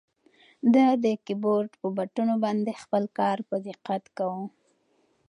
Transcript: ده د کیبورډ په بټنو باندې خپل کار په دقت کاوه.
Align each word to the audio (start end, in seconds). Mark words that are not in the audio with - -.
ده 0.73 0.85
د 1.03 1.05
کیبورډ 1.25 1.71
په 1.81 1.87
بټنو 1.97 2.35
باندې 2.45 2.79
خپل 2.83 3.03
کار 3.17 3.37
په 3.49 3.55
دقت 3.67 4.03
کاوه. 4.17 4.43